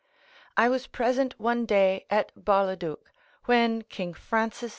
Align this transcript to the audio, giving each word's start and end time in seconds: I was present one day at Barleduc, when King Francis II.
I 0.57 0.67
was 0.67 0.87
present 0.87 1.35
one 1.39 1.67
day 1.67 2.07
at 2.09 2.31
Barleduc, 2.35 3.13
when 3.45 3.83
King 3.83 4.15
Francis 4.15 4.69
II. 4.69 4.69